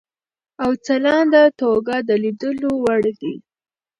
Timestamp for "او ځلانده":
0.63-1.43